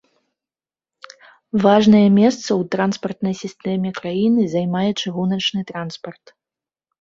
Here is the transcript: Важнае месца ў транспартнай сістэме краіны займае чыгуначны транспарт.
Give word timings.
Важнае 1.63 2.07
месца 2.19 2.45
ў 2.45 2.61
транспартнай 2.77 3.35
сістэме 3.43 3.89
краіны 4.01 4.41
займае 4.55 4.83
чыгуначны 5.01 5.61
транспарт. 5.71 6.35